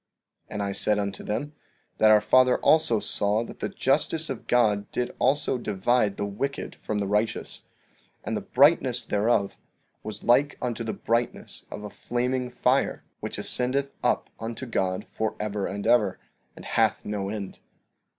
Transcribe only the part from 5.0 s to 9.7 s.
also divide the wicked from the righteous; and the brightness thereof